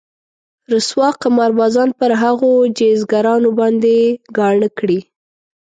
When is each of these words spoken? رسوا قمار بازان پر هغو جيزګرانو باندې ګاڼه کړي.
رسوا 0.71 1.09
قمار 1.21 1.51
بازان 1.59 1.89
پر 1.99 2.11
هغو 2.21 2.51
جيزګرانو 2.77 3.49
باندې 3.59 3.95
ګاڼه 4.37 4.69
کړي. 4.77 4.99